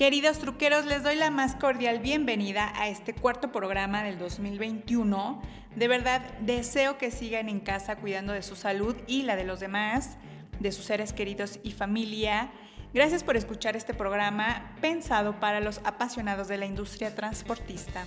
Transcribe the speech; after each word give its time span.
Queridos 0.00 0.38
truqueros, 0.38 0.86
les 0.86 1.02
doy 1.02 1.16
la 1.16 1.30
más 1.30 1.56
cordial 1.56 1.98
bienvenida 1.98 2.72
a 2.74 2.88
este 2.88 3.12
cuarto 3.12 3.52
programa 3.52 4.02
del 4.02 4.18
2021. 4.18 5.42
De 5.76 5.88
verdad, 5.88 6.22
deseo 6.40 6.96
que 6.96 7.10
sigan 7.10 7.50
en 7.50 7.60
casa 7.60 7.96
cuidando 7.96 8.32
de 8.32 8.40
su 8.40 8.56
salud 8.56 8.96
y 9.06 9.24
la 9.24 9.36
de 9.36 9.44
los 9.44 9.60
demás, 9.60 10.16
de 10.58 10.72
sus 10.72 10.86
seres 10.86 11.12
queridos 11.12 11.60
y 11.62 11.72
familia. 11.72 12.50
Gracias 12.94 13.22
por 13.22 13.36
escuchar 13.36 13.76
este 13.76 13.92
programa 13.92 14.74
pensado 14.80 15.38
para 15.38 15.60
los 15.60 15.82
apasionados 15.84 16.48
de 16.48 16.56
la 16.56 16.64
industria 16.64 17.14
transportista. 17.14 18.06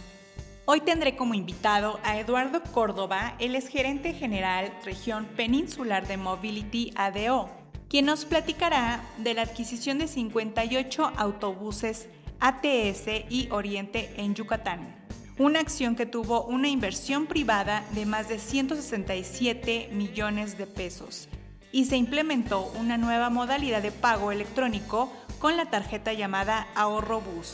Hoy 0.65 0.81
tendré 0.81 1.15
como 1.15 1.35
invitado 1.35 1.99
a 2.03 2.17
Eduardo 2.17 2.63
Córdoba, 2.63 3.35
el 3.37 3.53
es 3.53 3.67
gerente 3.67 4.13
general 4.13 4.73
región 4.83 5.25
peninsular 5.35 6.07
de 6.07 6.17
Mobility 6.17 6.91
ADO 6.95 7.62
quien 7.93 8.07
nos 8.07 8.25
platicará 8.25 9.03
de 9.19 9.35
la 9.35 9.43
adquisición 9.43 9.99
de 9.99 10.07
58 10.07 11.11
autobuses 11.15 12.07
ATS 12.39 13.05
y 13.29 13.49
Oriente 13.51 14.11
en 14.17 14.33
Yucatán. 14.33 14.95
Una 15.37 15.59
acción 15.59 15.95
que 15.95 16.07
tuvo 16.07 16.43
una 16.43 16.69
inversión 16.69 17.27
privada 17.27 17.85
de 17.91 18.07
más 18.07 18.29
de 18.29 18.39
167 18.39 19.89
millones 19.91 20.57
de 20.57 20.65
pesos 20.65 21.29
y 21.71 21.85
se 21.85 21.95
implementó 21.95 22.73
una 22.79 22.97
nueva 22.97 23.29
modalidad 23.29 23.83
de 23.83 23.91
pago 23.91 24.31
electrónico 24.31 25.13
con 25.37 25.55
la 25.55 25.69
tarjeta 25.69 26.13
llamada 26.13 26.67
Ahorro 26.73 27.21
Bus. 27.21 27.53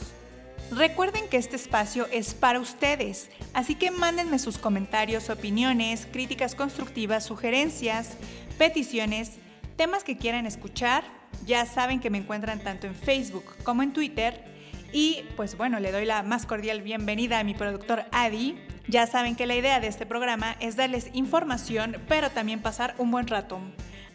Recuerden 0.71 1.27
que 1.27 1.35
este 1.35 1.57
espacio 1.57 2.07
es 2.13 2.33
para 2.33 2.61
ustedes, 2.61 3.29
así 3.53 3.75
que 3.75 3.91
mándenme 3.91 4.39
sus 4.39 4.57
comentarios, 4.57 5.29
opiniones, 5.29 6.07
críticas 6.09 6.55
constructivas, 6.55 7.25
sugerencias, 7.25 8.15
peticiones 8.57 9.31
temas 9.79 10.03
que 10.03 10.17
quieran 10.17 10.45
escuchar, 10.45 11.05
ya 11.45 11.65
saben 11.65 12.01
que 12.01 12.09
me 12.09 12.17
encuentran 12.17 12.59
tanto 12.59 12.85
en 12.85 12.93
Facebook 12.93 13.45
como 13.63 13.81
en 13.81 13.93
Twitter. 13.93 14.43
Y 14.91 15.23
pues 15.37 15.55
bueno, 15.55 15.79
le 15.79 15.93
doy 15.93 16.03
la 16.03 16.21
más 16.21 16.45
cordial 16.45 16.81
bienvenida 16.81 17.39
a 17.39 17.45
mi 17.45 17.53
productor 17.53 18.03
Adi. 18.11 18.61
Ya 18.89 19.07
saben 19.07 19.37
que 19.37 19.45
la 19.45 19.55
idea 19.55 19.79
de 19.79 19.87
este 19.87 20.05
programa 20.05 20.57
es 20.59 20.75
darles 20.75 21.09
información, 21.13 21.95
pero 22.09 22.29
también 22.29 22.61
pasar 22.61 22.93
un 22.97 23.09
buen 23.09 23.25
rato. 23.27 23.61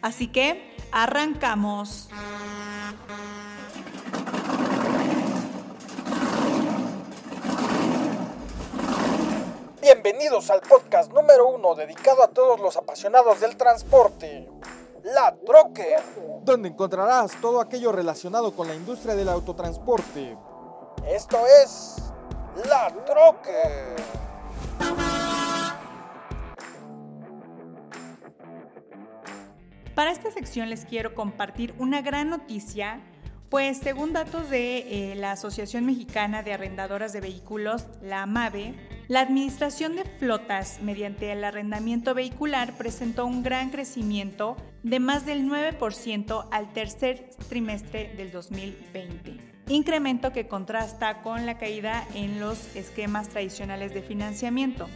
Así 0.03 0.27
que, 0.27 0.77
arrancamos. 0.91 2.09
Bienvenidos 9.81 10.51
al 10.51 10.61
podcast 10.61 11.11
número 11.11 11.47
uno 11.47 11.73
dedicado 11.73 12.23
a 12.23 12.27
todos 12.27 12.59
los 12.59 12.77
apasionados 12.77 13.41
del 13.41 13.57
transporte. 13.57 14.47
La 15.05 15.35
Troque, 15.45 15.97
donde 16.41 16.69
encontrarás 16.69 17.39
todo 17.39 17.61
aquello 17.61 17.91
relacionado 17.91 18.55
con 18.55 18.67
la 18.67 18.73
industria 18.73 19.13
del 19.13 19.29
autotransporte. 19.29 20.35
Esto 21.07 21.37
es 21.63 22.11
La 22.67 22.87
Troque. 23.05 23.95
Para 29.93 30.09
esta 30.09 30.31
sección 30.31 30.71
les 30.71 30.85
quiero 30.85 31.13
compartir 31.13 31.75
una 31.77 32.01
gran 32.01 32.31
noticia 32.31 32.99
pues 33.49 33.77
según 33.77 34.13
datos 34.13 34.49
de 34.49 35.11
eh, 35.11 35.15
la 35.15 35.31
Asociación 35.33 35.85
Mexicana 35.85 36.43
de 36.43 36.53
Arrendadoras 36.53 37.13
de 37.13 37.21
Vehículos, 37.21 37.85
la 38.01 38.23
AMAVE, 38.23 38.73
la 39.07 39.21
Administración 39.21 39.95
de 39.95 40.03
Flotas 40.03 40.79
mediante 40.81 41.31
el 41.31 41.43
arrendamiento 41.43 42.13
vehicular 42.13 42.73
presentó 42.77 43.25
un 43.25 43.43
gran 43.43 43.69
crecimiento 43.69 44.57
de 44.83 44.99
más 44.99 45.25
del 45.25 45.45
9% 45.47 46.47
al 46.51 46.73
tercer 46.73 47.29
trimestre 47.49 48.13
del 48.15 48.31
2020, 48.31 49.37
incremento 49.67 50.31
que 50.31 50.47
contrasta 50.47 51.21
con 51.21 51.45
la 51.45 51.57
caída 51.57 52.07
en 52.15 52.39
los 52.39 52.75
esquemas 52.75 53.29
tradicionales 53.29 53.93
de 53.93 54.01
financiamiento. 54.01 54.87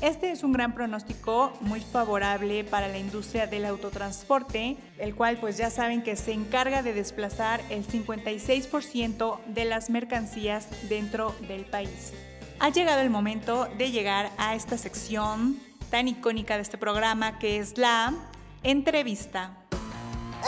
Este 0.00 0.30
es 0.30 0.44
un 0.44 0.52
gran 0.52 0.74
pronóstico 0.74 1.52
muy 1.60 1.80
favorable 1.80 2.62
para 2.62 2.86
la 2.86 2.98
industria 2.98 3.48
del 3.48 3.64
autotransporte, 3.64 4.76
el 4.96 5.16
cual 5.16 5.38
pues 5.38 5.56
ya 5.56 5.70
saben 5.70 6.04
que 6.04 6.14
se 6.14 6.32
encarga 6.32 6.84
de 6.84 6.92
desplazar 6.92 7.60
el 7.68 7.84
56% 7.84 9.40
de 9.46 9.64
las 9.64 9.90
mercancías 9.90 10.68
dentro 10.88 11.34
del 11.48 11.64
país. 11.64 12.12
Ha 12.60 12.68
llegado 12.68 13.00
el 13.00 13.10
momento 13.10 13.66
de 13.76 13.90
llegar 13.90 14.30
a 14.38 14.54
esta 14.54 14.78
sección 14.78 15.58
tan 15.90 16.06
icónica 16.06 16.54
de 16.54 16.62
este 16.62 16.78
programa 16.78 17.40
que 17.40 17.58
es 17.58 17.76
la 17.76 18.14
entrevista. 18.62 19.50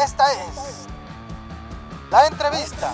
Esta 0.00 0.32
es 0.32 0.86
la 2.08 2.26
entrevista. 2.28 2.92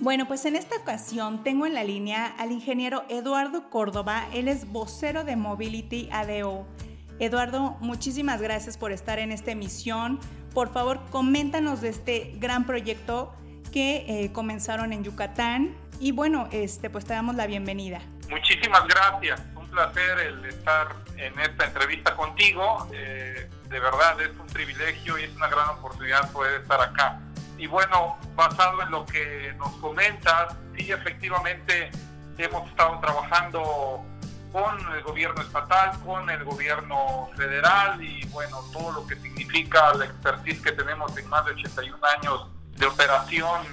Bueno, 0.00 0.28
pues 0.28 0.44
en 0.44 0.54
esta 0.54 0.76
ocasión 0.76 1.42
tengo 1.42 1.66
en 1.66 1.74
la 1.74 1.82
línea 1.82 2.32
al 2.38 2.52
ingeniero 2.52 3.04
Eduardo 3.08 3.68
Córdoba, 3.68 4.28
él 4.32 4.46
es 4.46 4.70
vocero 4.70 5.24
de 5.24 5.34
Mobility 5.34 6.08
ADO. 6.12 6.68
Eduardo, 7.18 7.76
muchísimas 7.80 8.40
gracias 8.40 8.78
por 8.78 8.92
estar 8.92 9.18
en 9.18 9.32
esta 9.32 9.50
emisión. 9.50 10.20
Por 10.54 10.72
favor, 10.72 11.00
coméntanos 11.10 11.80
de 11.80 11.88
este 11.88 12.32
gran 12.36 12.64
proyecto 12.64 13.34
que 13.72 14.04
eh, 14.06 14.32
comenzaron 14.32 14.92
en 14.92 15.02
Yucatán 15.02 15.74
y 15.98 16.12
bueno, 16.12 16.48
este, 16.52 16.90
pues 16.90 17.04
te 17.04 17.14
damos 17.14 17.34
la 17.34 17.48
bienvenida. 17.48 18.00
Muchísimas 18.30 18.86
gracias, 18.86 19.42
un 19.56 19.68
placer 19.68 20.20
el 20.20 20.44
estar 20.44 20.94
en 21.16 21.36
esta 21.40 21.66
entrevista 21.66 22.14
contigo. 22.14 22.86
Eh, 22.92 23.50
de 23.68 23.80
verdad 23.80 24.20
es 24.20 24.30
un 24.38 24.46
privilegio 24.46 25.18
y 25.18 25.24
es 25.24 25.34
una 25.34 25.48
gran 25.48 25.70
oportunidad 25.70 26.30
poder 26.30 26.60
estar 26.60 26.80
acá. 26.80 27.20
Y 27.58 27.66
bueno, 27.66 28.16
basado 28.36 28.82
en 28.82 28.90
lo 28.90 29.04
que 29.04 29.52
nos 29.58 29.72
comentas, 29.76 30.56
sí, 30.76 30.92
efectivamente 30.92 31.90
hemos 32.38 32.68
estado 32.68 33.00
trabajando 33.00 34.04
con 34.52 34.94
el 34.94 35.02
gobierno 35.02 35.42
estatal, 35.42 35.98
con 36.04 36.30
el 36.30 36.44
gobierno 36.44 37.28
federal 37.36 38.02
y 38.02 38.24
bueno, 38.26 38.60
todo 38.72 38.92
lo 38.92 39.06
que 39.06 39.16
significa 39.16 39.92
la 39.94 40.06
expertise 40.06 40.60
que 40.62 40.72
tenemos 40.72 41.16
en 41.18 41.28
más 41.28 41.44
de 41.44 41.52
81 41.52 41.98
años 42.18 42.46
de 42.76 42.86
operación 42.86 43.66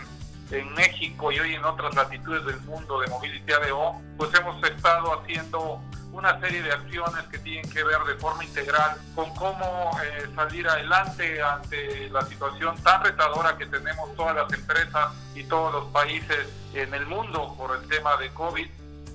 en 0.51 0.73
México 0.73 1.31
y 1.31 1.39
hoy 1.39 1.53
en 1.55 1.63
otras 1.63 1.95
latitudes 1.95 2.45
del 2.45 2.59
mundo 2.61 2.99
de 2.99 3.07
Mobility 3.07 3.53
ADO, 3.53 4.01
pues 4.17 4.31
hemos 4.39 4.61
estado 4.63 5.21
haciendo 5.21 5.81
una 6.15 6.39
serie 6.39 6.63
de 6.63 6.71
acciones 6.71 7.23
que 7.29 7.37
tienen 7.39 7.69
que 7.69 7.83
ver 7.83 7.99
de 8.07 8.15
forma 8.15 8.43
integral 8.45 8.97
con 9.13 9.29
cómo 9.35 9.91
eh, 10.01 10.25
salir 10.33 10.65
adelante 10.65 11.41
ante 11.41 12.09
la 12.09 12.21
situación 12.21 12.81
tan 12.81 13.03
retadora 13.03 13.57
que 13.57 13.65
tenemos 13.65 14.15
todas 14.15 14.33
las 14.33 14.51
empresas 14.53 15.13
y 15.35 15.43
todos 15.43 15.73
los 15.73 15.85
países 15.87 16.47
en 16.73 16.93
el 16.93 17.05
mundo 17.05 17.53
por 17.57 17.75
el 17.75 17.85
tema 17.89 18.15
de 18.15 18.29
COVID. 18.29 18.67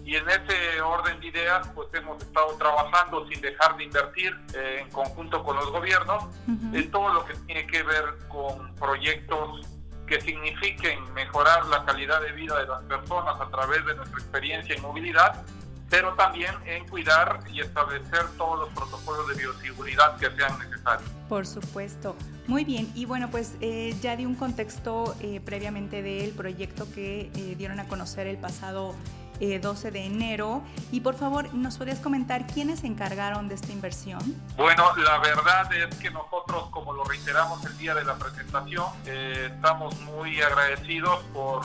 Y 0.04 0.16
en 0.16 0.28
ese 0.28 0.82
orden 0.82 1.20
de 1.20 1.28
ideas, 1.28 1.66
pues 1.74 1.88
hemos 1.94 2.22
estado 2.22 2.54
trabajando 2.58 3.26
sin 3.28 3.40
dejar 3.40 3.76
de 3.78 3.84
invertir 3.84 4.38
eh, 4.54 4.80
en 4.82 4.90
conjunto 4.90 5.42
con 5.42 5.56
los 5.56 5.70
gobiernos 5.70 6.24
en 6.46 6.90
todo 6.90 7.14
lo 7.14 7.24
que 7.24 7.34
tiene 7.46 7.66
que 7.66 7.82
ver 7.82 8.18
con 8.28 8.74
proyectos 8.74 9.66
que 10.06 10.20
signifiquen 10.20 10.98
mejorar 11.14 11.64
la 11.66 11.84
calidad 11.84 12.20
de 12.20 12.32
vida 12.32 12.58
de 12.58 12.66
las 12.66 12.82
personas 12.82 13.40
a 13.40 13.48
través 13.48 13.86
de 13.86 13.94
nuestra 13.94 14.18
experiencia 14.18 14.74
en 14.74 14.82
movilidad 14.82 15.44
pero 15.90 16.14
también 16.14 16.54
en 16.64 16.86
cuidar 16.88 17.40
y 17.52 17.60
establecer 17.60 18.24
todos 18.38 18.60
los 18.60 18.68
protocolos 18.70 19.28
de 19.28 19.34
bioseguridad 19.34 20.16
que 20.16 20.30
sean 20.30 20.58
necesarios. 20.58 21.10
Por 21.28 21.46
supuesto. 21.46 22.16
Muy 22.46 22.64
bien, 22.64 22.90
y 22.94 23.04
bueno, 23.04 23.28
pues 23.30 23.54
eh, 23.60 23.94
ya 24.00 24.16
di 24.16 24.24
un 24.24 24.36
contexto 24.36 25.14
eh, 25.20 25.40
previamente 25.44 26.02
del 26.02 26.30
proyecto 26.30 26.90
que 26.92 27.30
eh, 27.34 27.54
dieron 27.58 27.80
a 27.80 27.88
conocer 27.88 28.26
el 28.26 28.38
pasado 28.38 28.94
12 29.40 29.90
de 29.90 30.04
enero. 30.04 30.62
Y 30.92 31.00
por 31.00 31.14
favor, 31.14 31.54
¿nos 31.54 31.78
podrías 31.78 31.98
comentar 31.98 32.46
quiénes 32.46 32.80
se 32.80 32.86
encargaron 32.86 33.48
de 33.48 33.54
esta 33.54 33.72
inversión? 33.72 34.20
Bueno, 34.54 34.94
la 34.96 35.16
verdad 35.16 35.72
es 35.72 35.94
que 35.96 36.10
nosotros, 36.10 36.68
como 36.70 36.92
lo 36.92 37.04
reiteramos 37.04 37.64
el 37.64 37.78
día 37.78 37.94
de 37.94 38.04
la 38.04 38.16
presentación, 38.16 38.84
estamos 39.06 39.98
muy 40.00 40.42
agradecidos 40.42 41.22
por 41.32 41.62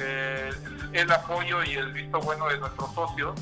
el 0.00 1.10
apoyo 1.10 1.62
y 1.64 1.74
el 1.74 1.92
visto 1.92 2.20
bueno 2.20 2.48
de 2.48 2.58
nuestros 2.58 2.94
socios, 2.94 3.34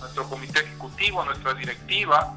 nuestro 0.00 0.28
comité 0.28 0.60
ejecutivo, 0.60 1.24
nuestra 1.24 1.54
directiva 1.54 2.34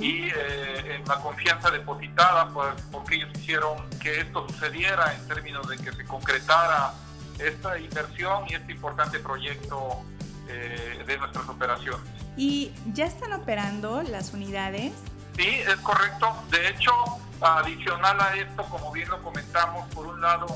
y 0.00 0.28
eh, 0.28 0.96
en 0.96 1.06
la 1.06 1.16
confianza 1.16 1.70
depositada 1.70 2.48
por, 2.48 2.74
porque 2.90 3.16
ellos 3.16 3.30
hicieron 3.34 3.76
que 4.00 4.20
esto 4.20 4.46
sucediera 4.48 5.14
en 5.14 5.28
términos 5.28 5.68
de 5.68 5.76
que 5.76 5.92
se 5.92 6.04
concretara 6.04 6.94
esta 7.38 7.78
inversión 7.78 8.44
y 8.48 8.54
este 8.54 8.72
importante 8.72 9.18
proyecto 9.18 10.02
eh, 10.48 11.02
de 11.06 11.18
nuestras 11.18 11.48
operaciones. 11.48 12.00
¿Y 12.36 12.72
ya 12.94 13.06
están 13.06 13.32
operando 13.34 14.02
las 14.02 14.32
unidades? 14.32 14.92
Sí, 15.36 15.46
es 15.46 15.76
correcto. 15.76 16.34
De 16.50 16.68
hecho, 16.68 16.92
adicional 17.40 18.18
a 18.20 18.36
esto, 18.36 18.62
como 18.64 18.90
bien 18.92 19.08
lo 19.10 19.22
comentamos, 19.22 19.86
por 19.94 20.06
un 20.06 20.20
lado 20.20 20.46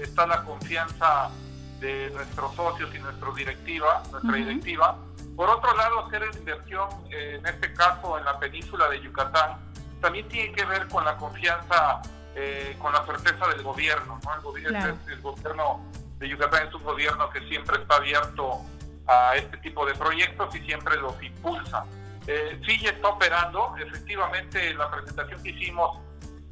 está 0.00 0.26
la 0.26 0.42
confianza 0.42 1.30
de 1.84 2.10
nuestros 2.10 2.54
socios 2.54 2.94
y 2.94 2.98
nuestra 2.98 3.30
directiva, 3.32 4.02
nuestra 4.10 4.36
directiva. 4.36 4.96
Por 5.36 5.50
otro 5.50 5.76
lado, 5.76 6.06
hacer 6.06 6.22
inversión, 6.38 6.88
eh, 7.10 7.36
en 7.38 7.46
este 7.46 7.72
caso 7.74 8.18
en 8.18 8.24
la 8.24 8.38
península 8.38 8.88
de 8.88 9.02
Yucatán, 9.02 9.58
también 10.00 10.26
tiene 10.28 10.52
que 10.52 10.64
ver 10.64 10.88
con 10.88 11.04
la 11.04 11.16
confianza, 11.16 12.00
eh, 12.34 12.76
con 12.80 12.92
la 12.92 13.04
certeza 13.04 13.48
del 13.48 13.62
gobierno. 13.62 14.18
¿no? 14.24 14.34
El, 14.34 14.40
gobierno, 14.40 14.98
el 15.06 15.20
gobierno 15.20 15.80
de 16.18 16.28
Yucatán 16.28 16.68
es 16.68 16.74
un 16.74 16.84
gobierno 16.84 17.28
que 17.30 17.40
siempre 17.48 17.76
está 17.76 17.96
abierto 17.96 18.60
a 19.06 19.36
este 19.36 19.58
tipo 19.58 19.84
de 19.84 19.94
proyectos 19.94 20.54
y 20.54 20.60
siempre 20.60 20.96
los 20.96 21.22
impulsa. 21.22 21.84
Eh, 22.26 22.58
sí 22.64 22.80
está 22.86 23.08
operando, 23.08 23.76
efectivamente 23.76 24.72
la 24.72 24.90
presentación 24.90 25.42
que 25.42 25.50
hicimos 25.50 25.98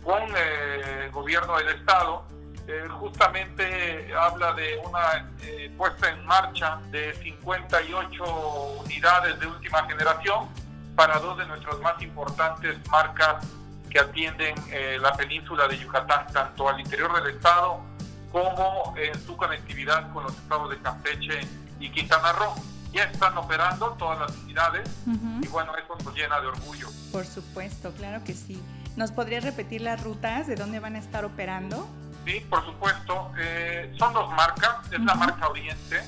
con 0.04 0.22
eh, 0.36 1.04
el 1.04 1.10
gobierno 1.10 1.56
del 1.56 1.68
Estado 1.68 2.26
eh, 2.66 2.88
justamente 2.88 4.12
habla 4.14 4.52
de 4.52 4.78
una 4.84 5.30
eh, 5.42 5.72
puesta 5.76 6.10
en 6.10 6.24
marcha 6.26 6.80
de 6.90 7.14
58 7.14 8.24
unidades 8.84 9.38
de 9.40 9.46
última 9.46 9.84
generación 9.84 10.48
para 10.94 11.18
dos 11.18 11.38
de 11.38 11.46
nuestras 11.46 11.78
más 11.80 12.00
importantes 12.02 12.76
marcas 12.90 13.46
que 13.88 13.98
atienden 13.98 14.54
la 15.02 15.12
península 15.12 15.68
de 15.68 15.76
Yucatán, 15.76 16.26
tanto 16.32 16.66
al 16.66 16.80
interior 16.80 17.12
del 17.22 17.34
estado 17.34 17.82
como 18.32 18.94
en 18.96 19.14
su 19.26 19.36
conectividad 19.36 20.10
con 20.12 20.24
los 20.24 20.32
estados 20.32 20.70
de 20.70 20.78
Campeche 20.80 21.40
y 21.78 21.90
Quintana 21.90 22.32
Roo. 22.32 22.54
Ya 22.92 23.04
están 23.04 23.36
operando 23.38 23.90
todas 23.98 24.18
las 24.18 24.36
unidades 24.38 24.88
y 25.42 25.46
bueno, 25.48 25.72
eso 25.76 25.96
nos 26.04 26.14
llena 26.14 26.40
de 26.40 26.46
orgullo. 26.46 26.88
Por 27.10 27.24
supuesto, 27.24 27.92
claro 27.92 28.22
que 28.24 28.34
sí. 28.34 28.62
¿Nos 28.96 29.12
podrías 29.12 29.44
repetir 29.44 29.80
las 29.80 30.02
rutas 30.02 30.46
de 30.46 30.56
dónde 30.56 30.78
van 30.78 30.96
a 30.96 30.98
estar 30.98 31.24
operando? 31.24 31.88
Sí, 32.24 32.40
por 32.48 32.64
supuesto. 32.64 33.32
Eh, 33.38 33.94
son 33.98 34.12
dos 34.12 34.30
marcas. 34.30 34.76
Es 34.92 35.00
la 35.00 35.14
marca 35.14 35.48
Oriente. 35.48 36.02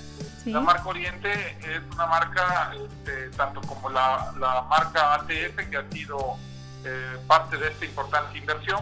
La 0.47 0.61
marca 0.61 0.89
Oriente 0.89 1.33
es 1.61 1.81
una 1.95 2.07
marca, 2.07 2.73
este, 2.75 3.31
tanto 3.31 3.63
como 3.63 3.89
la, 3.89 4.33
marca 4.69 5.15
ATF, 5.15 5.71
que 5.71 5.77
ha 5.77 5.91
sido 5.91 6.37
eh, 6.85 7.19
parte 7.27 7.57
de 7.57 7.69
esta 7.69 7.85
importante 7.85 8.39
inversión. 8.39 8.81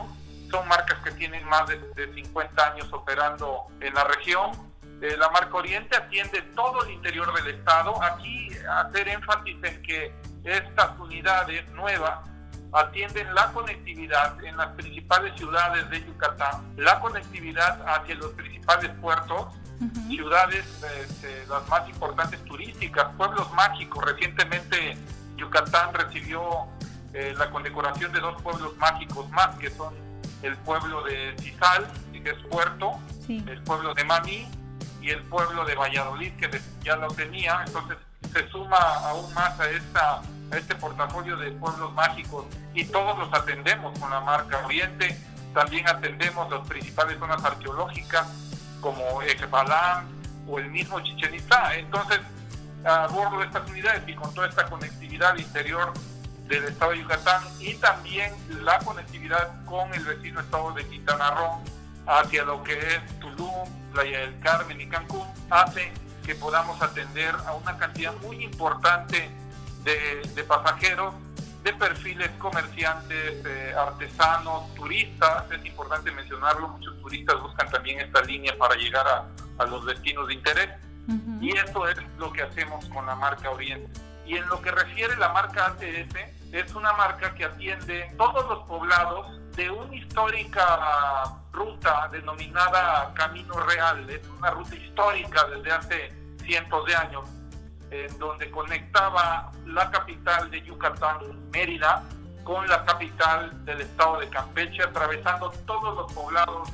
Son 0.50 0.66
marcas 0.68 0.98
que 1.04 1.12
tienen 1.12 1.46
más 1.46 1.66
de, 1.68 2.12
50 2.14 2.72
años 2.72 2.92
operando 2.92 3.66
en 3.80 3.94
la 3.94 4.04
región. 4.04 4.50
Eh, 5.00 5.16
la 5.16 5.30
marca 5.30 5.54
Oriente 5.56 5.96
atiende 5.96 6.42
todo 6.54 6.84
el 6.84 6.90
interior 6.90 7.32
del 7.34 7.54
estado. 7.54 8.02
Aquí 8.02 8.50
hacer 8.68 9.08
énfasis 9.08 9.56
en 9.62 9.82
que 9.82 10.14
estas 10.44 10.98
unidades 10.98 11.68
nuevas 11.70 12.18
atienden 12.72 13.34
la 13.34 13.52
conectividad 13.52 14.42
en 14.44 14.56
las 14.56 14.68
principales 14.68 15.34
ciudades 15.36 15.88
de 15.90 16.04
Yucatán, 16.04 16.74
la 16.76 17.00
conectividad 17.00 17.82
hacia 17.86 18.14
los 18.14 18.32
principales 18.32 18.90
puertos, 19.00 19.46
ciudades 20.08 20.64
este, 21.00 21.44
las 21.48 21.68
más 21.68 21.88
importantes 21.88 22.42
turísticas, 22.44 23.08
pueblos 23.16 23.52
mágicos. 23.52 24.04
Recientemente 24.04 24.96
Yucatán 25.36 25.92
recibió 25.92 26.66
eh, 27.12 27.34
la 27.36 27.50
condecoración 27.50 28.12
de 28.12 28.20
dos 28.20 28.40
pueblos 28.42 28.76
mágicos 28.78 29.28
más, 29.30 29.56
que 29.56 29.70
son 29.70 29.92
el 30.42 30.56
pueblo 30.58 31.02
de 31.02 31.32
Tizal, 31.34 31.86
que 32.12 32.30
es 32.30 32.38
puerto, 32.50 32.98
el 33.28 33.62
pueblo 33.62 33.94
de 33.94 34.04
Mami 34.04 34.48
y 35.00 35.10
el 35.10 35.22
pueblo 35.24 35.64
de 35.64 35.74
Valladolid, 35.74 36.32
que 36.36 36.60
ya 36.84 36.96
lo 36.96 37.08
tenía. 37.08 37.62
Entonces 37.66 37.98
se 38.32 38.48
suma 38.48 38.78
aún 39.04 39.32
más 39.34 39.58
a 39.58 39.68
esta 39.68 40.22
este 40.56 40.74
portafolio 40.74 41.36
de 41.36 41.52
pueblos 41.52 41.92
mágicos 41.94 42.46
y 42.74 42.84
todos 42.84 43.18
los 43.18 43.32
atendemos 43.32 43.98
con 43.98 44.10
la 44.10 44.20
marca 44.20 44.64
Oriente. 44.64 45.16
También 45.54 45.88
atendemos 45.88 46.50
las 46.50 46.66
principales 46.66 47.18
zonas 47.18 47.44
arqueológicas 47.44 48.26
como 48.80 49.22
Ejbalán 49.22 50.06
o 50.48 50.58
el 50.58 50.70
mismo 50.70 51.00
Chichen 51.00 51.34
Itza. 51.34 51.74
Entonces, 51.74 52.20
a 52.84 53.06
bordo 53.06 53.38
de 53.38 53.46
estas 53.46 53.68
unidades 53.70 54.02
y 54.06 54.14
con 54.14 54.32
toda 54.34 54.48
esta 54.48 54.66
conectividad 54.66 55.36
interior 55.36 55.92
del 56.48 56.64
estado 56.64 56.92
de 56.92 57.00
Yucatán 57.00 57.42
y 57.60 57.74
también 57.74 58.34
la 58.62 58.78
conectividad 58.80 59.64
con 59.64 59.92
el 59.94 60.04
vecino 60.04 60.40
estado 60.40 60.72
de 60.72 60.86
Quintana 60.86 61.30
Roo 61.30 61.62
hacia 62.06 62.44
lo 62.44 62.62
que 62.64 62.76
es 62.76 63.20
Tulum, 63.20 63.68
Playa 63.92 64.20
del 64.20 64.38
Carmen 64.40 64.80
y 64.80 64.88
Cancún, 64.88 65.26
hace 65.50 65.92
que 66.24 66.34
podamos 66.34 66.80
atender 66.82 67.34
a 67.46 67.54
una 67.54 67.76
cantidad 67.78 68.14
muy 68.22 68.42
importante 68.44 69.30
de, 69.84 70.44
pasajeros 70.44 71.14
de 71.62 71.72
perfiles 71.74 72.30
comerciantes, 72.38 73.44
eh, 73.44 73.74
artesanos, 73.76 74.74
turistas, 74.74 75.50
es 75.50 75.64
importante 75.64 76.10
mencionarlo, 76.10 76.68
muchos 76.68 77.00
turistas 77.00 77.40
buscan 77.40 77.70
también 77.70 78.00
esta 78.00 78.20
línea 78.22 78.56
para 78.58 78.74
llegar 78.74 79.06
a, 79.06 79.66
los 79.66 79.86
destinos 79.86 80.26
de 80.26 80.34
interés. 80.34 80.70
Y 81.40 81.56
eso 81.56 81.86
es 81.86 81.96
lo 82.18 82.32
que 82.32 82.42
hacemos 82.42 82.84
con 82.86 83.06
la 83.06 83.14
marca 83.14 83.50
Oriente. 83.50 84.00
Y 84.26 84.36
en 84.36 84.48
lo 84.48 84.60
que 84.60 84.72
refiere 84.72 85.16
la 85.16 85.28
marca 85.28 85.66
ATS, 85.66 86.16
es 86.52 86.74
una 86.74 86.92
marca 86.94 87.32
que 87.34 87.44
atiende 87.44 88.12
todos 88.16 88.48
los 88.48 88.66
poblados 88.66 89.40
de 89.56 89.70
una 89.70 89.94
histórica 89.94 91.24
ruta 91.52 92.08
denominada 92.10 93.12
Camino 93.14 93.54
Real, 93.60 94.08
es 94.10 94.26
una 94.38 94.50
ruta 94.50 94.74
histórica 94.74 95.44
desde 95.46 95.72
hace 95.72 96.12
cientos 96.44 96.86
de 96.86 96.94
años 96.94 97.28
en 97.92 98.18
donde 98.18 98.50
conectaba 98.50 99.52
la 99.66 99.90
capital 99.90 100.50
de 100.50 100.62
Yucatán, 100.62 101.18
Mérida, 101.50 102.02
con 102.42 102.66
la 102.66 102.84
capital 102.84 103.64
del 103.64 103.82
estado 103.82 104.18
de 104.18 104.28
Campeche, 104.28 104.82
atravesando 104.82 105.50
todos 105.66 105.94
los 105.96 106.12
poblados 106.12 106.68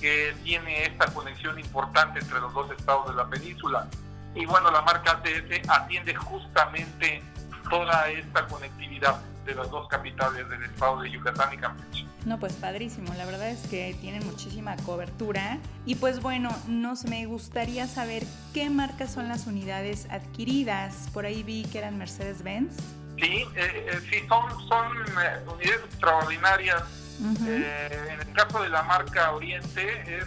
que 0.00 0.34
tiene 0.44 0.84
esta 0.84 1.06
conexión 1.06 1.58
importante 1.58 2.20
entre 2.20 2.40
los 2.40 2.52
dos 2.52 2.70
estados 2.70 3.08
de 3.08 3.14
la 3.14 3.26
península. 3.28 3.86
Y 4.34 4.46
bueno, 4.46 4.70
la 4.70 4.82
marca 4.82 5.12
ATS 5.12 5.68
atiende 5.68 6.14
justamente 6.14 7.22
toda 7.68 8.08
esta 8.08 8.46
conectividad 8.46 9.20
de 9.50 9.56
las 9.56 9.70
dos 9.70 9.88
capitales 9.88 10.48
del 10.48 10.62
estado 10.62 11.00
de 11.02 11.10
Yucatán 11.10 11.52
y 11.52 11.56
Campeche. 11.58 12.06
No, 12.24 12.38
pues 12.38 12.52
padrísimo, 12.54 13.12
la 13.14 13.24
verdad 13.24 13.50
es 13.50 13.66
que 13.66 13.96
tienen 14.00 14.24
muchísima 14.26 14.76
cobertura. 14.84 15.58
Y 15.86 15.96
pues 15.96 16.20
bueno, 16.20 16.50
nos 16.68 17.04
me 17.04 17.26
gustaría 17.26 17.86
saber 17.86 18.22
qué 18.54 18.70
marcas 18.70 19.12
son 19.12 19.28
las 19.28 19.46
unidades 19.46 20.06
adquiridas. 20.10 21.08
Por 21.12 21.26
ahí 21.26 21.42
vi 21.42 21.64
que 21.64 21.78
eran 21.78 21.98
Mercedes-Benz. 21.98 22.76
Sí, 23.18 23.26
eh, 23.26 23.46
eh, 23.56 24.00
sí, 24.10 24.24
son, 24.28 24.68
son 24.68 24.96
eh, 25.22 25.40
unidades 25.46 25.84
extraordinarias. 25.84 26.82
en 27.20 28.20
el 28.20 28.32
caso 28.34 28.62
de 28.62 28.68
la 28.68 28.82
marca 28.82 29.32
Oriente, 29.32 30.24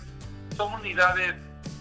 son 0.56 0.74
unidades 0.74 1.36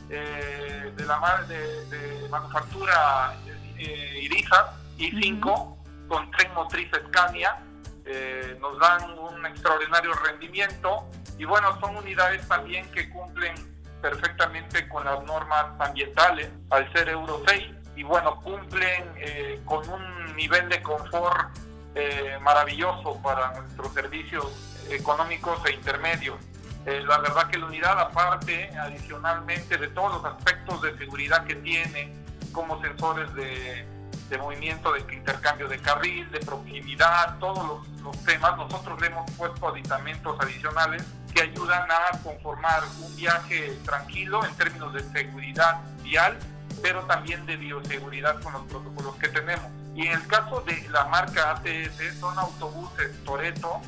de 0.08 1.04
la 1.06 1.44
de, 1.48 1.86
de 1.86 2.28
manufactura 2.28 3.34
Iriza 3.78 4.74
I5 4.98 5.81
con 6.12 6.30
tren 6.32 6.52
motriz 6.52 6.90
Scania 7.08 7.56
eh, 8.04 8.58
nos 8.60 8.78
dan 8.78 9.18
un 9.18 9.46
extraordinario 9.46 10.12
rendimiento 10.12 11.08
y 11.38 11.46
bueno, 11.46 11.80
son 11.80 11.96
unidades 11.96 12.46
también 12.46 12.84
que 12.92 13.08
cumplen 13.08 13.54
perfectamente 14.02 14.86
con 14.90 15.06
las 15.06 15.24
normas 15.24 15.68
ambientales 15.78 16.50
al 16.68 16.92
ser 16.92 17.08
Euro 17.08 17.42
6 17.46 17.64
y 17.96 18.02
bueno, 18.02 18.38
cumplen 18.42 19.10
eh, 19.16 19.58
con 19.64 19.88
un 19.88 20.36
nivel 20.36 20.68
de 20.68 20.82
confort 20.82 21.56
eh, 21.94 22.36
maravilloso 22.42 23.18
para 23.22 23.58
nuestros 23.58 23.94
servicios 23.94 24.84
económicos 24.90 25.64
e 25.64 25.72
intermedios. 25.72 26.36
la 26.84 27.18
verdad 27.20 27.48
que 27.48 27.56
la 27.56 27.66
unidad 27.66 27.98
aparte, 27.98 28.70
adicionalmente 28.76 29.78
de 29.78 29.88
todos 29.88 30.20
los 30.20 30.24
aspectos 30.26 30.82
de 30.82 30.98
seguridad 30.98 31.46
que 31.46 31.54
tiene, 31.54 32.12
como 32.52 32.82
sensores 32.82 33.32
de 33.34 33.91
de 34.32 34.38
movimiento, 34.38 34.94
de 34.94 35.00
intercambio 35.14 35.68
de 35.68 35.78
carril, 35.78 36.28
de 36.30 36.40
proximidad, 36.40 37.38
todos 37.38 37.82
los, 38.02 38.24
temas, 38.24 38.56
nosotros 38.56 38.98
le 39.00 39.08
hemos 39.08 39.30
puesto 39.32 39.68
aditamentos 39.68 40.40
adicionales 40.40 41.04
que 41.34 41.42
ayudan 41.42 41.86
a 41.90 42.18
conformar 42.22 42.82
un 43.00 43.14
viaje 43.14 43.78
tranquilo 43.84 44.44
en 44.44 44.54
términos 44.54 44.94
de 44.94 45.02
seguridad 45.12 45.80
vial, 46.02 46.38
pero 46.80 47.02
también 47.02 47.44
de 47.44 47.56
bioseguridad 47.56 48.40
con 48.40 48.54
los 48.54 48.62
protocolos 48.62 49.16
que 49.16 49.28
tenemos. 49.28 49.66
Y 49.94 50.06
en 50.06 50.14
el 50.14 50.26
caso 50.26 50.62
de 50.62 50.88
la 50.88 51.04
marca 51.04 51.50
ATS, 51.50 52.18
son 52.18 52.38
autobuses 52.38 53.22
Toreto, 53.24 53.82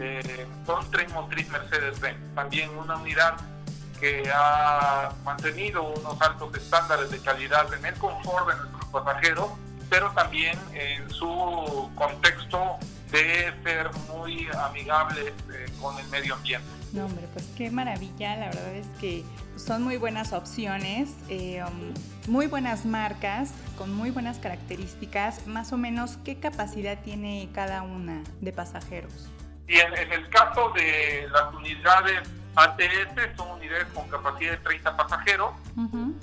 eh, 0.00 0.46
son 0.66 0.90
tren 0.90 1.12
motriz 1.12 1.48
Mercedes-Benz, 1.48 2.34
también 2.34 2.70
una 2.76 2.96
unidad 2.96 3.36
que 4.00 4.30
ha 4.34 5.12
mantenido 5.24 5.84
unos 5.84 6.20
altos 6.20 6.54
estándares 6.56 7.10
de 7.10 7.20
calidad 7.20 7.72
en 7.72 7.86
el 7.86 7.94
confort 7.94 8.48
de 8.48 8.56
nuestros 8.56 8.84
pasajeros 8.86 9.50
pero 9.88 10.10
también 10.12 10.58
en 10.74 11.08
su 11.10 11.90
contexto 11.94 12.78
de 13.10 13.52
ser 13.62 13.90
muy 14.08 14.48
amigable 14.58 15.28
eh, 15.52 15.66
con 15.80 15.98
el 15.98 16.06
medio 16.08 16.34
ambiente. 16.34 16.66
No, 16.92 17.06
hombre, 17.06 17.26
pues 17.32 17.46
qué 17.56 17.70
maravilla, 17.70 18.36
la 18.36 18.46
verdad 18.46 18.74
es 18.74 18.86
que 19.00 19.24
son 19.56 19.82
muy 19.82 19.96
buenas 19.96 20.32
opciones, 20.32 21.10
eh, 21.28 21.62
um, 21.62 22.32
muy 22.32 22.46
buenas 22.46 22.86
marcas, 22.86 23.52
con 23.76 23.94
muy 23.94 24.10
buenas 24.10 24.38
características, 24.38 25.46
más 25.46 25.72
o 25.72 25.76
menos, 25.76 26.18
¿qué 26.24 26.38
capacidad 26.38 26.98
tiene 27.02 27.48
cada 27.52 27.82
una 27.82 28.22
de 28.40 28.52
pasajeros? 28.52 29.30
Y 29.68 29.78
en, 29.78 30.12
el 30.12 30.28
caso 30.30 30.70
de 30.70 31.28
las 31.32 31.52
unidades 31.54 32.20
ATS 32.56 33.36
son 33.36 33.50
unidades 33.50 33.86
con 33.94 34.08
capacidad 34.08 34.52
de 34.52 34.56
30 34.58 34.96
pasajeros 34.96 35.50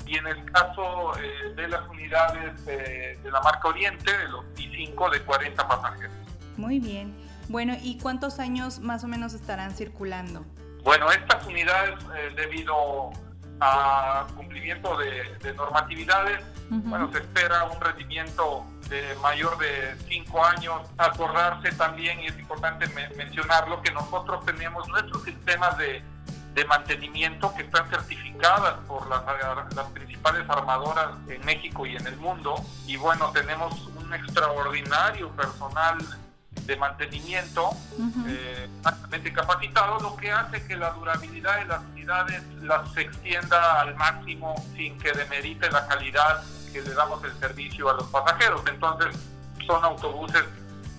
y 0.05 0.17
en 0.17 0.27
el 0.27 0.51
caso 0.51 1.17
eh, 1.19 1.53
de 1.55 1.67
las 1.67 1.87
unidades 1.87 2.65
de 2.65 3.31
la 3.31 3.39
marca 3.41 3.67
Oriente, 3.67 4.11
de 4.17 4.27
los 4.29 4.45
I5 4.55 5.11
de 5.11 5.21
40 5.21 5.67
pasajeros. 5.67 6.13
Muy 6.57 6.79
bien. 6.79 7.15
Bueno, 7.49 7.75
¿y 7.81 7.97
cuántos 7.99 8.39
años 8.39 8.79
más 8.79 9.03
o 9.03 9.07
menos 9.07 9.33
estarán 9.33 9.71
circulando? 9.75 10.45
Bueno, 10.83 11.11
estas 11.11 11.45
unidades, 11.45 11.95
eh, 12.15 12.33
debido 12.35 13.11
a 13.59 14.27
cumplimiento 14.35 14.97
de, 14.97 15.53
normatividades. 15.53 16.43
Bueno, 16.69 17.11
se 17.11 17.19
espera 17.19 17.65
un 17.65 17.79
rendimiento 17.79 18.65
de 18.89 19.15
mayor 19.21 19.57
de 19.59 19.95
cinco 20.07 20.43
años. 20.43 20.81
Acordarse 20.97 21.71
también, 21.73 22.19
y 22.21 22.27
es 22.27 22.39
importante 22.39 22.87
mencionarlo, 23.15 23.81
que 23.81 23.91
nosotros 23.91 24.43
tenemos 24.45 24.87
nuestros 24.87 25.23
sistemas 25.23 25.77
de, 25.77 26.01
de 26.53 26.65
mantenimiento 26.65 27.53
que 27.55 27.63
están 27.63 27.89
certificadas 27.89 28.75
por 28.88 29.07
las, 29.07 29.24
las, 29.75 29.86
principales 29.88 30.48
armadoras 30.48 31.10
en 31.27 31.43
México 31.45 31.86
y 31.86 31.95
en 31.95 32.05
el 32.05 32.17
mundo. 32.17 32.55
Y 32.86 32.95
bueno, 32.95 33.31
tenemos 33.31 33.88
un 33.88 34.13
extraordinario 34.13 35.29
personal 35.31 35.98
de 36.65 36.77
mantenimiento 36.77 37.72
eh, 38.27 38.69
altamente 38.83 39.33
capacitado, 39.33 40.00
lo 40.00 40.15
que 40.15 40.31
hace 40.31 40.65
que 40.65 40.77
la 40.77 40.91
durabilidad 40.91 41.60
de 41.60 41.65
las 41.65 41.81
unidades 41.91 42.41
las 42.62 42.95
extienda 42.95 43.81
al 43.81 43.95
máximo 43.95 44.55
sin 44.75 44.98
que 45.00 45.12
demerite 45.12 45.69
la 45.72 45.88
calidad 45.88 46.43
que 46.72 46.81
le 46.81 46.93
damos 46.93 47.24
el 47.24 47.33
servicio 47.39 47.89
a 47.89 47.93
los 47.93 48.07
pasajeros. 48.07 48.62
Entonces, 48.67 49.15
son 49.65 49.83
autobuses 49.83 50.43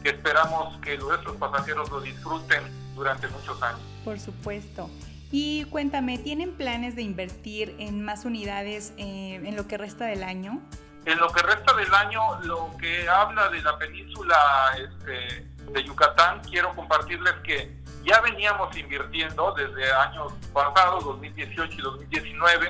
que 0.02 0.10
esperamos 0.10 0.78
que 0.80 0.98
nuestros 0.98 1.36
pasajeros 1.36 1.90
lo 1.90 2.00
disfruten 2.00 2.62
durante 2.94 3.26
muchos 3.28 3.60
años. 3.62 3.80
Por 4.04 4.20
supuesto. 4.20 4.90
Y 5.36 5.64
cuéntame, 5.64 6.16
¿tienen 6.16 6.52
planes 6.52 6.94
de 6.94 7.02
invertir 7.02 7.74
en 7.80 8.04
más 8.04 8.24
unidades 8.24 8.92
eh, 8.98 9.42
en 9.44 9.56
lo 9.56 9.66
que 9.66 9.76
resta 9.76 10.04
del 10.04 10.22
año? 10.22 10.62
En 11.06 11.18
lo 11.18 11.26
que 11.32 11.42
resta 11.42 11.74
del 11.74 11.92
año, 11.92 12.20
lo 12.42 12.70
que 12.78 13.08
habla 13.08 13.48
de 13.48 13.60
la 13.60 13.76
península 13.76 14.36
este, 14.78 15.44
de 15.72 15.82
Yucatán, 15.82 16.40
quiero 16.48 16.72
compartirles 16.76 17.34
que 17.42 17.76
ya 18.04 18.20
veníamos 18.20 18.76
invirtiendo 18.76 19.52
desde 19.54 19.92
años 19.92 20.32
pasados, 20.52 21.04
2018 21.04 21.72
y 21.78 21.82
2019, 21.82 22.68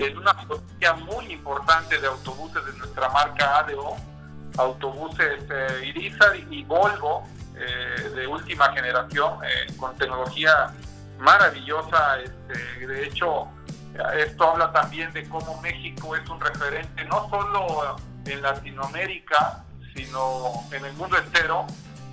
en 0.00 0.18
una 0.18 0.34
flotilla 0.34 0.94
muy 0.94 1.26
importante 1.26 2.00
de 2.00 2.08
autobuses 2.08 2.66
de 2.66 2.72
nuestra 2.78 3.10
marca 3.10 3.58
ADO, 3.58 3.96
autobuses 4.58 5.44
eh, 5.48 5.86
Irizar 5.86 6.34
y 6.50 6.64
Volvo 6.64 7.22
eh, 7.54 8.10
de 8.16 8.26
última 8.26 8.72
generación, 8.72 9.34
eh, 9.44 9.72
con 9.76 9.96
tecnología 9.96 10.74
maravillosa. 11.22 12.20
Este, 12.20 12.86
de 12.86 13.06
hecho, 13.06 13.48
esto 14.18 14.50
habla 14.50 14.72
también 14.72 15.12
de 15.12 15.28
cómo 15.28 15.60
México 15.60 16.14
es 16.16 16.28
un 16.28 16.40
referente 16.40 17.04
no 17.04 17.28
solo 17.30 17.96
en 18.26 18.42
Latinoamérica, 18.42 19.64
sino 19.94 20.52
en 20.70 20.84
el 20.84 20.92
mundo 20.94 21.16
entero 21.16 21.66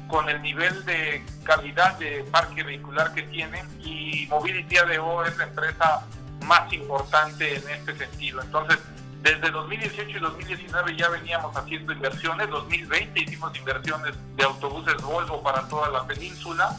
con 0.07 0.27
el 0.27 0.41
nivel 0.41 0.85
de 0.85 1.23
calidad 1.43 1.97
de 1.99 2.25
parque 2.31 2.63
vehicular 2.63 3.13
que 3.13 3.23
tienen 3.23 3.65
y 3.79 4.25
Mobility 4.27 4.77
ADO 4.77 5.23
es 5.23 5.37
la 5.37 5.43
empresa 5.43 6.05
más 6.45 6.71
importante 6.73 7.57
en 7.57 7.69
este 7.69 7.95
sentido. 7.95 8.41
Entonces, 8.41 8.79
desde 9.21 9.51
2018 9.51 10.17
y 10.17 10.19
2019 10.19 10.95
ya 10.95 11.09
veníamos 11.09 11.55
haciendo 11.55 11.91
inversiones, 11.91 12.49
2020 12.49 13.19
hicimos 13.19 13.55
inversiones 13.57 14.15
de 14.35 14.43
autobuses 14.43 14.95
Volvo 15.01 15.43
para 15.43 15.67
toda 15.67 15.89
la 15.89 16.07
península. 16.07 16.75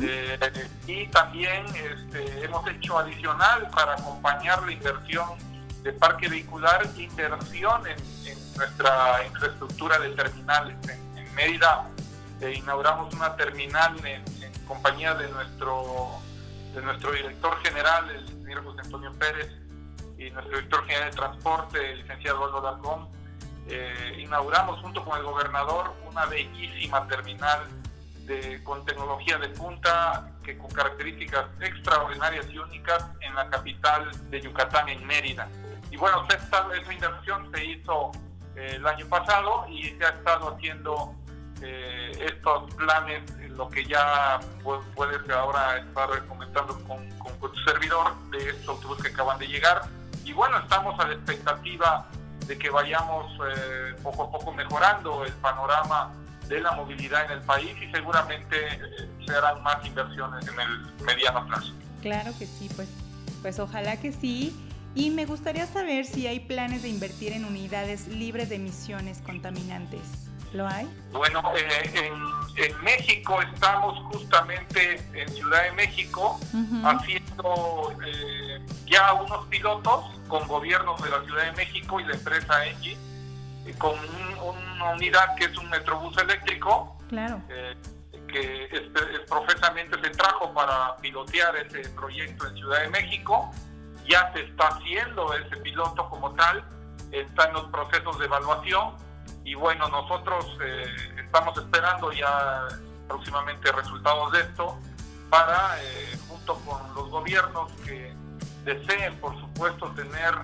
Eh, 0.00 0.38
y 0.86 1.06
también 1.08 1.66
este, 1.66 2.44
hemos 2.44 2.66
hecho 2.68 2.98
adicional 2.98 3.68
para 3.74 3.94
acompañar 3.94 4.62
la 4.64 4.72
inversión 4.72 5.28
de 5.82 5.92
parque 5.92 6.28
vehicular, 6.28 6.86
inversión 6.96 7.86
en, 7.86 7.96
nuestra 8.56 9.24
infraestructura 9.26 9.98
de 9.98 10.10
terminales. 10.10 10.76
En, 10.88 11.18
en 11.18 11.34
Mérida 11.34 11.88
eh, 12.40 12.54
inauguramos 12.56 13.12
una 13.14 13.34
terminal 13.36 13.96
en, 14.04 14.22
compañía 14.66 15.14
de 15.14 15.28
nuestro, 15.30 16.20
de 16.74 16.82
nuestro 16.82 17.10
director 17.10 17.60
general, 17.64 18.08
el 18.10 18.28
señor 18.44 18.62
José 18.62 18.82
Antonio 18.84 19.12
Pérez, 19.14 19.59
y 20.20 20.30
nuestro 20.30 20.56
director 20.56 20.84
general 20.86 21.10
de 21.10 21.16
transporte, 21.16 21.92
el 21.92 21.98
licenciado 21.98 22.44
Aldo 22.44 22.60
Dargón. 22.60 23.08
Eh, 23.68 24.18
inauguramos 24.18 24.80
junto 24.80 25.02
con 25.04 25.18
el 25.18 25.24
gobernador 25.24 25.94
una 26.08 26.26
bellísima 26.26 27.06
terminal 27.08 27.60
de, 28.26 28.62
con 28.62 28.84
tecnología 28.84 29.38
de 29.38 29.48
punta 29.48 30.30
que 30.44 30.58
con 30.58 30.70
características 30.70 31.46
extraordinarias 31.60 32.46
y 32.50 32.58
únicas 32.58 33.06
en 33.20 33.34
la 33.34 33.48
capital 33.48 34.10
de 34.30 34.40
Yucatán, 34.42 34.88
en 34.88 35.06
Mérida. 35.06 35.48
Y 35.90 35.96
bueno, 35.96 36.26
esta, 36.28 36.68
esa 36.78 36.92
inversión 36.92 37.50
se 37.52 37.64
hizo 37.64 38.12
eh, 38.56 38.74
el 38.76 38.86
año 38.86 39.06
pasado 39.06 39.66
y 39.68 39.84
se 39.84 40.04
ha 40.04 40.10
estado 40.10 40.54
haciendo 40.54 41.14
eh, 41.62 42.12
estos 42.20 42.74
planes, 42.74 43.22
lo 43.50 43.68
que 43.68 43.84
ya 43.86 44.38
puedes 44.94 45.30
ahora 45.30 45.78
estar 45.78 46.26
comentando 46.26 46.78
con, 46.86 47.08
con, 47.18 47.38
tu 47.38 47.58
servidor 47.60 48.14
de 48.30 48.50
estos 48.50 48.68
autobuses 48.68 49.06
que 49.06 49.12
acaban 49.12 49.38
de 49.38 49.46
llegar. 49.46 49.82
Y 50.24 50.32
bueno, 50.32 50.58
estamos 50.58 50.98
a 51.00 51.06
la 51.06 51.14
expectativa 51.14 52.06
de 52.46 52.58
que 52.58 52.70
vayamos 52.70 53.32
eh, 53.48 53.94
poco 54.02 54.24
a 54.24 54.30
poco 54.30 54.52
mejorando 54.52 55.24
el 55.24 55.32
panorama 55.34 56.12
de 56.48 56.60
la 56.60 56.72
movilidad 56.72 57.26
en 57.26 57.38
el 57.38 57.40
país 57.42 57.70
y 57.80 57.90
seguramente 57.92 58.56
eh, 58.56 59.08
se 59.24 59.32
harán 59.32 59.62
más 59.62 59.84
inversiones 59.86 60.46
en 60.48 60.58
el 60.58 61.04
mediano 61.04 61.46
plazo. 61.46 61.72
Claro 62.02 62.32
que 62.38 62.46
sí, 62.46 62.68
pues, 62.74 62.88
pues 63.42 63.58
ojalá 63.58 64.00
que 64.00 64.12
sí. 64.12 64.54
Y 64.94 65.10
me 65.10 65.24
gustaría 65.24 65.66
saber 65.66 66.04
si 66.04 66.26
hay 66.26 66.40
planes 66.40 66.82
de 66.82 66.88
invertir 66.88 67.32
en 67.32 67.44
unidades 67.44 68.08
libres 68.08 68.48
de 68.48 68.56
emisiones 68.56 69.22
contaminantes. 69.22 70.00
¿Lo 70.52 70.66
hay? 70.66 70.88
Bueno, 71.12 71.42
eh, 71.56 72.10
en, 72.56 72.82
México 72.82 73.40
estamos 73.40 73.98
justamente 74.12 75.00
en 75.14 75.28
Ciudad 75.28 75.62
de 75.64 75.72
México 75.72 76.40
haciendo 76.84 77.19
eh, 78.06 78.66
ya 78.86 79.12
unos 79.14 79.46
pilotos 79.46 80.04
con 80.28 80.46
gobiernos 80.46 81.00
de 81.02 81.10
la 81.10 81.22
Ciudad 81.24 81.44
de 81.44 81.52
México 81.52 82.00
y 82.00 82.04
la 82.04 82.14
empresa 82.14 82.66
Engie, 82.66 82.96
eh, 83.66 83.74
con 83.78 83.92
una 84.42 84.92
unidad 84.92 85.34
que 85.36 85.44
es 85.44 85.56
un 85.56 85.68
metrobús 85.68 86.16
eléctrico. 86.18 86.96
Claro. 87.08 87.42
que 87.48 88.92
profesamente 89.28 90.00
se 90.00 90.10
trajo 90.10 90.54
para 90.54 90.96
pilotear 90.98 91.56
ese 91.56 91.88
proyecto 91.90 92.46
en 92.46 92.54
Ciudad 92.54 92.82
de 92.82 92.88
México. 92.88 93.50
Ya 94.08 94.32
se 94.32 94.42
está 94.42 94.68
haciendo 94.68 95.34
ese 95.34 95.56
piloto 95.56 96.08
como 96.08 96.32
tal, 96.36 96.64
está 97.10 97.46
en 97.46 97.54
los 97.54 97.64
procesos 97.70 98.16
de 98.20 98.26
evaluación 98.26 98.94
y 99.44 99.54
bueno, 99.54 99.88
nosotros 99.88 100.46
eh, 100.62 100.86
estamos 101.24 101.56
esperando 101.58 102.12
ya 102.12 102.68
próximamente 103.08 103.72
resultados 103.72 104.32
de 104.32 104.40
esto 104.40 104.78
para, 105.30 105.80
eh, 105.82 106.18
junto 106.28 106.56
con 106.60 106.94
los 106.94 107.08
gobiernos 107.08 107.72
que 107.84 108.12
deseen, 108.64 109.14
por 109.16 109.38
supuesto, 109.40 109.90
tener 109.92 110.34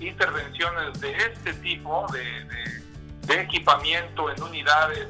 intervenciones 0.00 0.98
de 1.00 1.14
este 1.16 1.52
tipo, 1.54 2.06
de, 2.12 2.80
equipamiento 3.28 4.28
en 4.28 4.42
unidades 4.42 5.06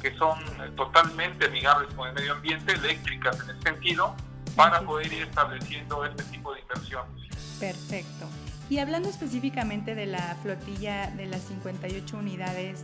que 0.00 0.16
son 0.16 0.38
totalmente 0.74 1.46
amigables 1.46 1.92
con 1.92 2.08
el 2.08 2.14
medio 2.14 2.32
ambiente, 2.32 2.72
eléctricas 2.72 3.38
en 3.40 3.50
ese 3.50 3.60
sentido, 3.60 4.14
para 4.56 4.80
poder 4.80 5.12
ir 5.12 5.24
estableciendo 5.24 6.02
este 6.06 6.22
tipo 6.24 6.54
de 6.54 6.60
inversiones. 6.60 7.28
Perfecto. 7.60 8.26
Y 8.70 8.78
hablando 8.78 9.10
específicamente 9.10 9.94
de 9.94 10.06
la 10.06 10.36
flotilla 10.42 11.10
de 11.10 11.26
las 11.26 11.42
58 11.42 12.16
unidades 12.16 12.80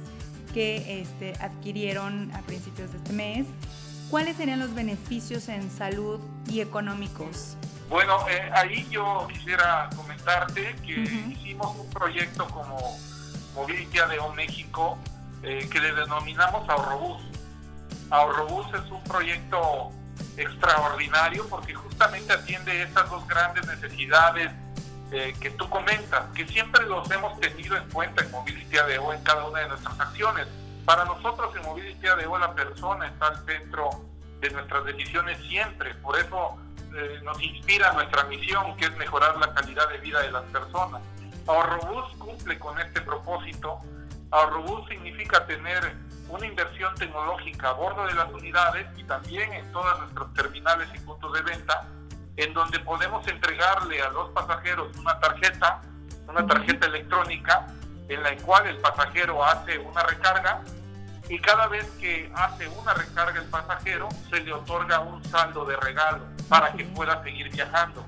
que 0.52 1.00
este, 1.00 1.32
adquirieron 1.40 2.30
a 2.34 2.42
principios 2.42 2.92
de 2.92 2.98
este 2.98 3.12
mes, 3.12 3.46
¿cuáles 4.10 4.36
serían 4.36 4.60
los 4.60 4.74
beneficios 4.74 5.48
en 5.48 5.70
salud 5.70 6.20
y 6.48 6.60
económicos? 6.60 7.56
Bueno, 7.88 8.26
eh, 8.28 8.50
ahí 8.54 8.86
yo 8.90 9.28
quisiera 9.32 9.88
comentarte 9.94 10.74
que 10.84 11.00
hicimos 11.00 11.76
un 11.76 11.88
proyecto 11.90 12.46
como 12.48 12.98
Movility 13.54 13.98
ADO 13.98 14.32
México 14.32 14.98
eh, 15.42 15.68
que 15.70 15.78
le 15.78 15.92
denominamos 15.92 16.68
Ahorrobús. 16.68 17.22
Ahorrobús 18.10 18.66
es 18.74 18.90
un 18.90 19.02
proyecto 19.04 19.90
extraordinario 20.36 21.46
porque 21.48 21.74
justamente 21.74 22.32
atiende 22.32 22.82
esas 22.82 23.08
dos 23.10 23.26
grandes 23.28 23.66
necesidades 23.66 24.50
eh, 25.12 25.34
que 25.38 25.50
tú 25.50 25.68
comentas, 25.68 26.24
que 26.34 26.46
siempre 26.48 26.84
los 26.86 27.08
hemos 27.10 27.38
tenido 27.40 27.76
en 27.76 27.88
cuenta 27.90 28.24
en 28.24 28.30
Movility 28.30 28.78
ADO 28.78 29.12
en 29.12 29.22
cada 29.22 29.46
una 29.46 29.60
de 29.60 29.68
nuestras 29.68 30.00
acciones. 30.00 30.46
Para 30.84 31.04
nosotros 31.06 31.54
en 31.56 31.62
Movility 31.62 32.06
ADO 32.06 32.38
la 32.38 32.54
persona 32.54 33.06
está 33.06 33.28
al 33.28 33.46
centro 33.46 33.90
de 34.40 34.50
nuestras 34.50 34.84
decisiones 34.84 35.38
siempre, 35.48 35.94
por 35.96 36.18
eso 36.18 36.58
eh, 36.94 37.20
nos 37.22 37.42
inspira 37.42 37.92
nuestra 37.92 38.24
misión, 38.24 38.76
que 38.76 38.86
es 38.86 38.96
mejorar 38.96 39.36
la 39.38 39.54
calidad 39.54 39.88
de 39.88 39.98
vida 39.98 40.20
de 40.20 40.30
las 40.30 40.44
personas. 40.44 41.00
Ahorrobús 41.46 42.04
cumple 42.18 42.58
con 42.58 42.78
este 42.78 43.00
propósito. 43.00 43.78
Ahorrobús 44.30 44.86
significa 44.88 45.46
tener 45.46 45.94
una 46.28 46.46
inversión 46.46 46.94
tecnológica 46.96 47.70
a 47.70 47.72
bordo 47.72 48.06
de 48.06 48.14
las 48.14 48.30
unidades 48.32 48.86
y 48.96 49.04
también 49.04 49.52
en 49.52 49.70
todos 49.72 49.98
nuestros 50.00 50.32
terminales 50.34 50.88
y 50.94 50.98
puntos 51.00 51.32
de 51.32 51.42
venta 51.42 51.88
en 52.36 52.52
donde 52.52 52.78
podemos 52.80 53.26
entregarle 53.28 54.02
a 54.02 54.10
los 54.10 54.30
pasajeros 54.30 54.96
una 54.98 55.18
tarjeta, 55.20 55.82
una 56.28 56.46
tarjeta 56.46 56.86
electrónica, 56.86 57.68
en 58.08 58.22
la 58.22 58.36
cual 58.36 58.66
el 58.66 58.78
pasajero 58.78 59.44
hace 59.44 59.78
una 59.78 60.02
recarga 60.02 60.62
y 61.28 61.38
cada 61.38 61.68
vez 61.68 61.86
que 62.00 62.30
hace 62.34 62.68
una 62.68 62.92
recarga 62.92 63.40
el 63.40 63.48
pasajero 63.48 64.08
se 64.30 64.40
le 64.40 64.52
otorga 64.52 65.00
un 65.00 65.24
saldo 65.24 65.64
de 65.64 65.76
regalo 65.76 66.24
para 66.48 66.72
que 66.72 66.84
pueda 66.84 67.22
seguir 67.22 67.50
viajando. 67.50 68.04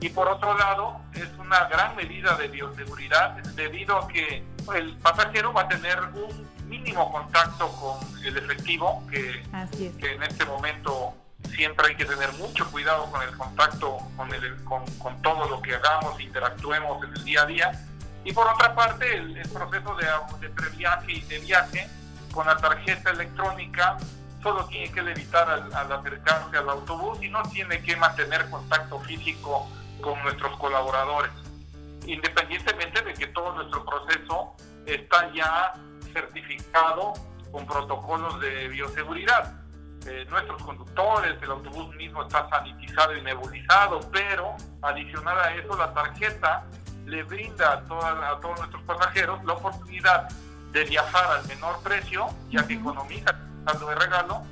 y 0.00 0.08
por 0.10 0.28
otro 0.28 0.56
lado 0.56 1.00
es 1.14 1.28
una 1.38 1.64
gran 1.64 1.94
medida 1.96 2.36
de 2.36 2.48
bioseguridad 2.48 3.36
debido 3.54 3.98
a 3.98 4.08
que 4.08 4.44
el 4.74 4.96
pasajero 4.98 5.52
va 5.52 5.62
a 5.62 5.68
tener 5.68 5.98
un 6.14 6.48
mínimo 6.68 7.10
contacto 7.10 7.68
con 7.68 8.24
el 8.24 8.36
efectivo, 8.36 9.02
que, 9.10 9.42
que 9.98 10.12
en 10.12 10.22
este 10.22 10.44
momento 10.44 11.14
siempre 11.54 11.88
hay 11.88 11.96
que 11.96 12.04
tener 12.04 12.32
mucho 12.34 12.70
cuidado 12.70 13.10
con 13.10 13.22
el 13.22 13.36
contacto, 13.36 13.98
con, 14.16 14.32
el, 14.34 14.62
con, 14.64 14.84
con, 14.98 15.20
todo 15.22 15.48
lo 15.48 15.62
que 15.62 15.74
hagamos, 15.74 16.20
interactuemos 16.20 17.02
en 17.04 17.14
el 17.14 17.24
día 17.24 17.42
a 17.42 17.46
día. 17.46 17.84
Y 18.28 18.32
por 18.34 18.46
otra 18.46 18.74
parte, 18.74 19.10
el, 19.16 19.40
proceso 19.48 19.96
de, 19.96 20.06
de 20.46 20.50
previaje 20.50 21.12
y 21.12 21.20
de 21.22 21.38
viaje 21.38 21.88
con 22.30 22.46
la 22.46 22.58
tarjeta 22.58 23.08
electrónica 23.08 23.96
solo 24.42 24.66
tiene 24.66 24.92
que 24.92 25.00
evitar 25.00 25.48
al, 25.48 25.72
al, 25.72 25.90
acercarse 25.90 26.58
al 26.58 26.68
autobús 26.68 27.22
y 27.22 27.30
no 27.30 27.42
tiene 27.44 27.80
que 27.80 27.96
mantener 27.96 28.50
contacto 28.50 29.00
físico 29.00 29.66
con 30.02 30.22
nuestros 30.22 30.58
colaboradores, 30.58 31.30
independientemente 32.06 33.00
de 33.00 33.14
que 33.14 33.28
todo 33.28 33.54
nuestro 33.54 33.82
proceso 33.86 34.54
está 34.84 35.32
ya 35.32 35.72
certificado 36.12 37.14
con 37.50 37.64
protocolos 37.64 38.38
de 38.40 38.68
bioseguridad. 38.68 39.54
Eh, 40.06 40.26
nuestros 40.28 40.62
conductores, 40.64 41.42
el 41.42 41.50
autobús 41.50 41.96
mismo 41.96 42.24
está 42.24 42.46
sanitizado 42.50 43.16
y 43.16 43.22
nebulizado, 43.22 44.00
pero 44.12 44.54
adicional 44.82 45.38
a 45.38 45.54
eso 45.54 45.74
la 45.78 45.94
tarjeta 45.94 46.66
le 47.08 47.22
brinda 47.22 47.72
a, 47.72 48.30
a 48.32 48.40
todos 48.40 48.58
nuestros 48.58 48.82
pasajeros 48.82 49.42
la 49.44 49.54
oportunidad 49.54 50.28
de 50.72 50.84
viajar 50.84 51.38
al 51.38 51.48
menor 51.48 51.80
precio, 51.82 52.26
ya 52.50 52.66
que 52.66 52.74
economiza 52.74 53.30
el 53.30 53.64
saldo 53.64 53.88
de 53.88 53.94
regalo, 53.94 54.42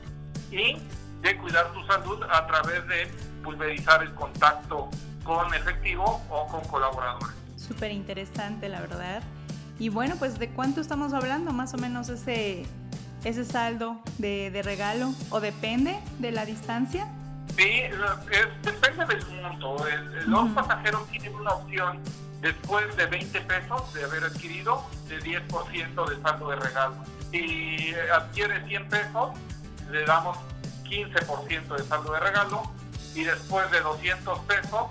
y 0.50 0.78
de 1.20 1.36
cuidar 1.38 1.70
su 1.75 1.84
salud 1.86 2.22
a 2.30 2.46
través 2.46 2.86
de 2.88 3.06
pulverizar 3.42 4.02
el 4.02 4.14
contacto 4.14 4.88
con 5.25 5.52
efectivo 5.54 6.22
o 6.30 6.46
con 6.46 6.62
colaboradores. 6.68 7.36
Súper 7.56 7.90
interesante, 7.90 8.68
la 8.68 8.80
verdad. 8.80 9.22
Y 9.78 9.88
bueno, 9.88 10.16
pues 10.18 10.38
¿de 10.38 10.48
cuánto 10.48 10.80
estamos 10.80 11.12
hablando? 11.12 11.52
Más 11.52 11.75
o 11.75 11.78
menos 11.78 12.08
ese, 12.08 12.64
ese 13.25 13.44
saldo 13.44 14.00
de, 14.18 14.50
de 14.50 14.62
regalo 14.62 15.12
o 15.30 15.40
depende 15.40 15.98
de 16.18 16.32
la 16.32 16.46
distancia. 16.46 17.08
Sí, 17.56 17.82
depende 18.62 19.06
del 19.06 19.42
monto. 19.42 19.76
los 20.26 20.48
pasajeros 20.50 21.06
tienen 21.08 21.34
una 21.34 21.52
opción 21.52 22.00
después 22.40 22.97
de 22.97 23.07
20 23.07 23.40
pesos 23.43 23.93
de 23.95 24.05
haber 24.05 24.25
adquirido 24.25 24.85
de 25.09 25.19
10% 25.21 26.09
de 26.09 26.23
saldo 26.23 26.50
de 26.50 26.57
regalo. 26.57 26.95
Si 27.31 27.95
adquiere 28.14 28.66
100 28.66 28.88
pesos, 28.88 29.31
le 29.90 30.05
damos 30.05 30.38
15% 30.85 31.76
de 31.76 31.85
saldo 31.85 32.12
de 32.12 32.21
regalo 32.21 32.62
y 33.14 33.25
después 33.25 33.71
de 33.71 33.81
200 33.81 34.38
pesos, 34.40 34.87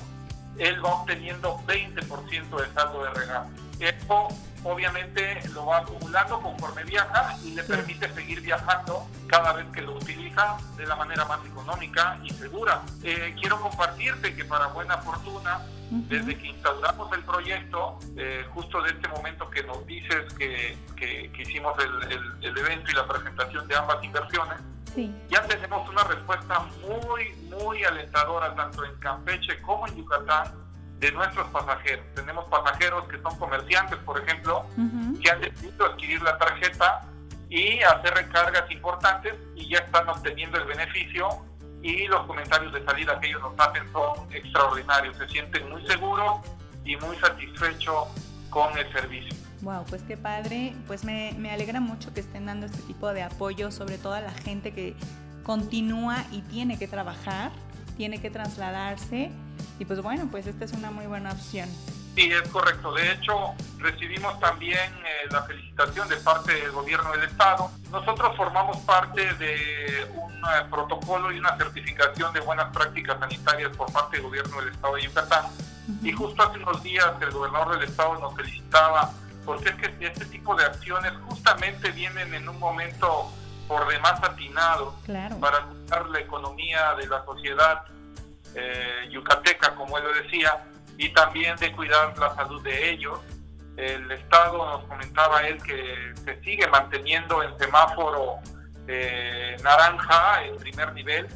él 0.58 0.84
va 0.84 0.96
obteniendo 0.96 1.60
20% 1.68 2.62
de 2.62 2.74
saldo 2.74 3.04
de 3.04 3.10
regalo. 3.12 3.50
Esto 3.80 4.28
obviamente 4.66 5.40
lo 5.54 5.68
va 5.68 5.78
acumulando 5.78 6.42
conforme 6.42 6.84
viaja 6.84 7.38
y 7.44 7.52
le 7.52 7.64
permite 7.64 8.12
seguir 8.14 8.42
viajando 8.42 9.08
cada 9.28 9.54
vez 9.54 9.66
que 9.72 9.82
lo 9.82 9.94
utiliza 9.94 10.58
de 10.76 10.86
la 10.88 10.96
manera 10.96 11.24
más 11.26 11.40
económica 11.46 12.20
y 12.24 12.32
segura. 12.32 12.82
Eh, 13.04 13.36
quiero 13.40 13.62
compartirte 13.62 14.36
que 14.36 14.44
para 14.44 14.68
buena 14.68 14.98
fortuna, 14.98 15.62
desde 15.92 16.36
que 16.36 16.48
instauramos 16.48 17.14
el 17.14 17.24
proyecto, 17.24 18.00
eh, 18.18 18.44
justo 18.54 18.82
de 18.82 18.90
este 18.90 19.08
momento 19.08 19.50
que 19.52 19.64
nos 19.64 19.86
dices 19.86 20.34
que, 20.34 20.76
que, 20.96 21.32
hicimos 21.38 21.76
el, 21.80 22.12
el, 22.42 22.58
evento 22.58 22.90
y 22.90 22.96
la 22.96 23.08
presentación 23.08 23.68
de 23.68 23.76
ambas 23.76 24.04
inversiones, 24.04 24.58
ya 25.30 25.46
tenemos 25.46 25.88
una 25.90 26.04
respuesta 26.06 26.66
muy, 26.82 27.36
muy 27.50 27.84
alentadora 27.84 28.56
tanto 28.56 28.84
en 28.86 28.96
Campeche 28.96 29.62
como 29.62 29.86
en 29.88 29.98
Yucatán 29.98 30.65
de 31.00 31.12
nuestros 31.12 31.48
pasajeros. 31.50 32.06
Tenemos 32.16 32.46
pasajeros 32.46 33.08
que 33.08 33.22
son 33.22 33.38
comerciantes, 33.38 33.98
por 34.00 34.22
ejemplo, 34.22 34.66
que 35.22 35.30
han 35.30 35.42
decidido 35.42 35.86
adquirir 35.86 36.22
la 36.22 36.38
tarjeta 36.38 37.06
y 37.50 37.82
hacer 37.82 38.14
recargas 38.14 38.70
importantes 38.72 39.34
y 39.56 39.70
ya 39.70 39.80
están 39.80 40.08
obteniendo 40.10 40.58
el 40.58 40.66
beneficio 40.66 41.28
y 41.82 42.08
los 42.08 42.26
comentarios 42.26 42.74
de 42.74 42.84
salida 42.84 43.20
que 43.20 43.28
ellos 43.28 43.42
nos 43.42 43.54
hacen 43.60 43.84
son 43.92 44.34
extraordinarios. 44.34 45.18
Se 45.18 45.28
sienten 45.28 45.70
muy 45.70 45.86
seguros 45.86 46.40
y 46.84 46.96
muy 46.98 47.16
satisfechos 47.18 48.08
con 48.50 48.76
el 48.78 48.92
servicio. 48.92 49.36
Wow, 49.62 49.86
pues 49.86 50.02
qué 50.04 50.18
padre. 50.18 50.74
Pues 50.88 51.04
me, 51.04 51.34
me 51.38 51.52
alegra 51.52 51.80
mucho 51.80 52.14
que 52.14 52.22
estén 52.22 52.46
dando 52.46 52.66
este 52.66 52.82
tipo 52.84 53.14
de 53.14 53.24
apoyo, 53.24 53.72
sobre 53.72 53.98
todo 53.98 54.14
a 54.14 54.22
la 54.22 54.32
gente 54.32 54.74
que 54.74 54.96
continúa 55.44 56.26
y 56.32 56.42
tiene 56.42 56.78
que 56.80 56.88
trabajar, 56.88 57.52
tiene 57.96 58.22
que 58.22 58.30
trasladarse 58.30 59.32
y 59.80 59.86
pues 59.86 60.02
bueno, 60.02 60.28
pues 60.32 60.48
esta 60.48 60.66
es 60.66 60.74
una 60.74 60.92
muy 60.92 61.06
buena 61.06 61.32
opción. 61.32 61.70
Sí, 62.16 62.32
es 62.32 62.48
correcto. 62.48 62.94
De 62.94 63.12
hecho, 63.12 63.54
recibimos 63.78 64.40
también 64.40 64.80
eh, 64.80 65.28
la 65.32 65.44
felicitación 65.44 66.08
de 66.08 66.16
parte 66.18 66.54
del 66.54 66.72
gobierno 66.72 67.12
del 67.12 67.24
estado. 67.24 67.70
Nosotros 67.92 68.38
formamos 68.38 68.78
parte 68.80 69.34
de 69.34 70.10
un 70.16 70.34
eh, 70.34 70.66
protocolo 70.70 71.32
y 71.34 71.40
una 71.40 71.58
certificación 71.58 72.32
de 72.34 72.40
buenas 72.40 72.72
prácticas 72.74 73.20
sanitarias 73.20 73.76
por 73.76 73.92
parte 73.92 74.18
del 74.18 74.28
gobierno 74.28 74.62
del 74.62 74.70
estado 74.70 74.96
de 74.96 75.02
Yucatán. 75.04 75.46
Y 76.02 76.12
justo 76.14 76.42
hace 76.42 76.58
unos 76.60 76.82
días 76.82 77.12
el 77.20 77.32
gobernador 77.32 77.78
del 77.78 77.90
estado 77.90 78.18
nos 78.18 78.34
felicitaba 78.34 79.12
porque 79.46 79.70
es 79.70 79.76
que 79.76 80.08
este 80.08 80.26
tipo 80.26 80.56
de 80.56 80.66
acciones 80.66 81.14
justamente 81.28 81.92
vienen 81.92 82.34
en 82.34 82.50
un 82.50 82.60
momento 82.60 83.32
por 83.68 83.88
demás 83.88 84.22
atinado 84.24 84.96
para 85.40 85.62
cuidar 85.64 86.10
la 86.10 86.20
economía 86.20 86.94
de 86.96 87.08
la 87.08 87.24
sociedad 87.26 87.84
eh, 88.54 89.10
yucateca, 89.10 89.76
como 89.76 89.98
él 89.98 90.04
lo 90.04 90.14
decía, 90.14 90.66
y 90.98 91.10
también 91.10 91.56
de 91.58 91.72
cuidar 91.72 92.18
la 92.18 92.34
salud 92.36 92.62
de 92.64 92.90
ellos. 92.92 93.20
El 93.76 94.10
Estado 94.12 94.58
nos 94.66 94.86
comentaba 94.86 95.42
él 95.42 95.62
que 95.62 96.14
se 96.24 96.42
sigue 96.42 96.68
manteniendo 96.68 97.44
en 97.44 97.58
semáforo 97.58 98.36
eh, 98.88 99.58
naranja 99.62 100.46
en 100.46 100.56
primer 100.58 100.94
nivel, 100.94 101.28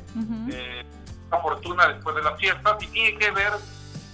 eh, 0.51 0.85
una 1.27 1.41
fortuna 1.41 1.87
después 1.89 2.15
de 2.15 2.21
las 2.21 2.39
fiestas, 2.39 2.81
y 2.81 2.87
tiene 2.87 3.17
que 3.17 3.31
ver 3.31 3.51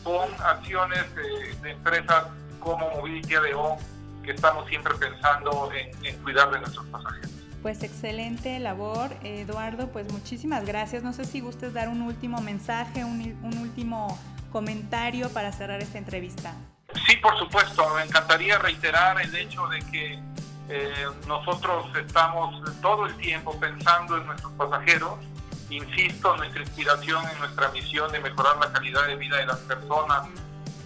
con 0.04 0.28
acciones 0.43 1.04
de 1.15 1.71
empresas 1.71 2.25
como 2.60 2.89
Mobility 2.89 3.36
ADO, 3.36 3.78
que 4.23 4.32
estamos 4.32 4.67
siempre 4.67 4.95
pensando 4.95 5.69
en 5.73 6.17
cuidar 6.23 6.49
de 6.49 6.60
nuestros 6.60 6.86
pasajeros. 6.88 7.34
Pues 7.65 7.82
excelente 7.82 8.60
labor, 8.60 9.10
Eduardo. 9.23 9.88
Pues 9.88 10.12
muchísimas 10.12 10.67
gracias. 10.67 11.01
No 11.01 11.13
sé 11.13 11.25
si 11.25 11.39
gustes 11.39 11.73
dar 11.73 11.89
un 11.89 12.04
último 12.04 12.39
mensaje, 12.39 13.04
un, 13.04 13.39
último 13.60 14.19
comentario 14.51 15.32
para 15.32 15.51
cerrar 15.51 15.82
esta 15.82 15.97
entrevista. 15.97 16.54
Sí, 17.08 17.17
por 17.17 17.36
supuesto. 17.39 17.91
Me 17.95 18.04
encantaría 18.04 18.60
reiterar 18.60 19.19
el 19.19 19.36
hecho 19.36 19.65
de 19.65 19.80
que 19.80 20.19
eh, 20.69 21.08
nosotros 21.28 21.88
estamos 21.97 22.62
todo 22.84 23.08
el 23.08 23.15
tiempo 23.15 23.60
pensando 23.60 24.15
en 24.17 24.28
nuestros 24.28 24.54
pasajeros. 24.54 25.15
Insisto, 25.71 26.38
nuestra 26.38 26.62
inspiración 26.62 27.28
en 27.28 27.39
nuestra 27.39 27.69
misión 27.69 28.12
de 28.12 28.19
mejorar 28.19 28.58
la 28.58 28.71
calidad 28.71 29.08
de 29.08 29.15
vida 29.15 29.38
de 29.38 29.47
las 29.47 29.58
personas 29.62 30.28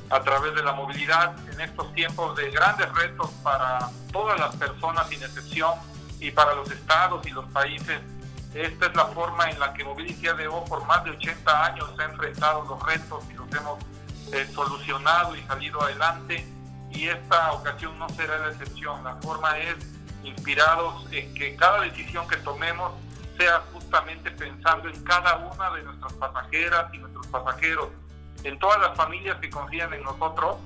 a 0.10 0.22
través 0.22 0.56
de 0.56 0.64
la 0.64 0.72
movilidad 0.72 1.36
en 1.52 1.60
estos 1.60 1.94
tiempos 1.94 2.38
de 2.38 2.50
grandes 2.52 2.90
retos 2.94 3.32
para 3.44 3.90
todas 4.14 4.40
las 4.40 4.56
personas 4.56 5.10
sin 5.10 5.22
excepción 5.22 5.74
y 6.20 6.32
para 6.32 6.54
los 6.56 6.70
estados 6.72 7.26
y 7.26 7.32
los 7.32 7.46
países. 7.52 8.00
Esta 8.54 8.88
es 8.88 8.96
la 8.96 9.06
forma 9.06 9.50
en 9.50 9.60
la 9.60 9.74
que 9.74 9.84
Movility 9.84 10.28
ADO 10.28 10.66
por 10.66 10.86
más 10.86 11.04
de 11.04 11.12
80 11.12 11.66
años 11.66 11.90
ha 12.00 12.04
enfrentado 12.04 12.66
los 12.66 12.84
retos 12.84 13.24
y 13.30 13.34
los 13.34 13.52
hemos 13.54 13.80
eh, 14.34 14.48
solucionado 14.54 15.36
y 15.36 15.42
salido 15.44 15.82
adelante 15.82 16.46
y 16.92 17.08
esta 17.08 17.52
ocasión 17.54 17.98
no 18.00 18.10
será 18.10 18.40
la 18.40 18.50
excepción. 18.50 19.04
La 19.04 19.16
forma 19.18 19.58
es 19.60 19.76
inspirados 20.24 21.06
en 21.12 21.34
que 21.34 21.56
cada 21.56 21.82
decisión 21.82 22.28
que 22.28 22.38
tomemos 22.38 22.92
sea 23.38 23.62
justamente 23.72 24.32
pensando 24.32 24.90
en 24.90 25.04
cada 25.04 25.38
una 25.38 25.72
de 25.72 25.84
nuestras 25.84 26.14
pasajeras 26.14 26.94
y 26.94 26.98
nuestros 26.98 27.28
pasajeros, 27.28 27.90
en 28.44 28.60
todas 28.60 28.82
las 28.82 28.98
familias 28.98 29.38
que 29.38 29.50
confían 29.50 29.94
en 29.94 30.04
nosotros 30.04 30.58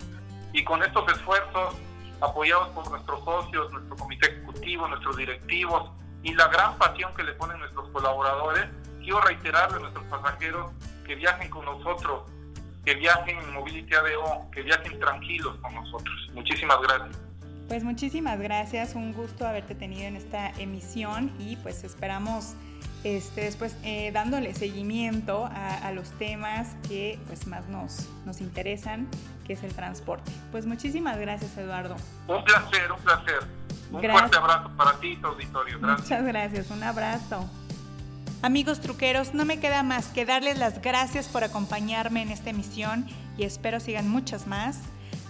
y 0.54 0.64
con 0.64 0.82
estos 0.82 1.12
esfuerzos 1.12 1.76
apoyados 2.24 2.70
por 2.70 2.90
nuestros 2.90 3.24
socios, 3.26 3.72
nuestro 3.72 3.98
comité 3.98 4.32
ejecutivo, 4.32 4.88
nuestros 4.88 5.18
directivos 5.18 5.92
y 6.24 6.34
la 6.34 6.48
gran 6.48 6.78
pasión 6.78 7.14
que 7.16 7.24
le 7.24 7.34
ponen 7.34 7.60
nuestros 7.60 7.90
colaboradores, 7.90 8.66
quiero 9.00 9.20
reiterarle 9.22 9.78
a 9.78 9.80
nuestros 9.82 10.06
pasajeros 10.06 10.72
que 11.06 11.16
viajen 11.16 11.50
con 11.50 11.66
nosotros, 11.66 12.24
que 12.86 12.96
viajen 12.96 13.38
en 13.40 13.54
Mobility 13.54 13.94
ADO, 13.94 14.50
que 14.52 14.62
viajen 14.62 15.00
tranquilos 15.00 15.56
con 15.62 15.76
nosotros. 15.76 16.30
Muchísimas 16.34 16.82
gracias. 16.82 17.20
Pues 17.74 17.84
muchísimas 17.84 18.40
gracias, 18.40 18.94
un 18.94 19.14
gusto 19.14 19.48
haberte 19.48 19.74
tenido 19.74 20.04
en 20.04 20.16
esta 20.16 20.52
emisión 20.60 21.32
y 21.40 21.56
pues 21.56 21.84
esperamos 21.84 22.54
este, 23.04 23.46
después 23.46 23.76
eh, 23.82 24.12
dándole 24.12 24.54
seguimiento 24.54 25.50
a, 25.52 25.92
los 25.92 26.12
temas 26.20 26.76
que 26.88 27.18
pues 27.26 27.48
más 27.48 27.68
nos, 27.70 28.08
nos 28.28 28.42
interesan, 28.42 29.08
que 29.48 29.54
es 29.54 29.64
el 29.64 29.74
transporte. 29.74 30.32
Pues 30.52 30.68
muchísimas 30.68 31.18
gracias 31.18 31.58
Eduardo. 31.58 31.96
Un 32.28 32.44
placer, 32.44 32.92
un 32.92 33.00
placer. 33.00 33.40
Un 33.92 34.02
fuerte 34.02 34.38
abrazo 34.38 34.70
para 34.78 34.94
ti 35.00 35.08
y 35.08 35.18
tu 35.18 35.26
auditorio. 35.30 35.80
Muchas 35.80 36.24
gracias, 36.24 36.70
un 36.70 36.84
abrazo. 36.84 37.50
Amigos 38.44 38.82
truqueros, 38.82 39.34
no 39.34 39.46
me 39.46 39.60
queda 39.60 39.82
más 39.82 40.10
que 40.10 40.28
darles 40.28 40.60
las 40.60 40.80
gracias 40.80 41.28
por 41.28 41.44
acompañarme 41.44 42.22
en 42.22 42.30
esta 42.30 42.52
emisión 42.52 43.08
y 43.36 43.46
espero 43.46 43.80
sigan 43.80 44.08
muchas 44.08 44.46
más. 44.46 44.78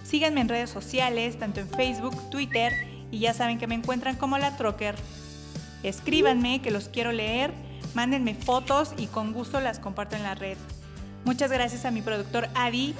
Síganme 0.04 0.42
en 0.42 0.48
redes 0.48 0.70
sociales, 0.70 1.38
tanto 1.38 1.60
en 1.60 1.68
Facebook, 1.68 2.30
Twitter 2.30 2.72
y 3.10 3.18
ya 3.20 3.34
saben 3.34 3.58
que 3.58 3.66
me 3.66 3.74
encuentran 3.74 4.16
como 4.16 4.38
la 4.38 4.56
Trocker. 4.56 4.94
Escríbanme 5.82 6.62
que 6.62 6.70
los 6.70 6.88
quiero 6.88 7.10
leer, 7.10 7.52
mándenme 7.94 8.34
fotos 8.34 8.94
y 8.96 9.06
con 9.06 9.32
gusto 9.32 9.60
las 9.60 9.78
comparto 9.78 10.14
en 10.16 10.22
la 10.22 10.34
red. 10.34 10.56
Muchas 11.24 11.50
gracias 11.50 11.84
a 11.84 11.90
mi 11.90 12.02
productor 12.02 12.48
Adi 12.54 12.94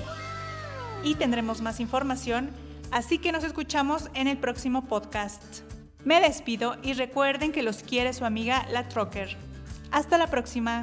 y 1.03 1.15
tendremos 1.15 1.61
más 1.61 1.79
información, 1.79 2.51
así 2.91 3.19
que 3.19 3.33
nos 3.33 3.45
escuchamos 3.45 4.11
en 4.15 4.27
el 4.27 4.39
próximo 4.39 4.85
podcast. 4.87 5.61
Me 6.05 6.21
despido 6.21 6.77
y 6.83 6.95
recuerden 6.95 7.53
que 7.53 7.63
los 7.63 7.83
quiere 7.83 8.13
su 8.13 8.25
amiga 8.25 8.67
la 8.71 8.89
Trocker. 8.89 9.37
Hasta 9.91 10.19
la 10.19 10.27
próxima. 10.29 10.83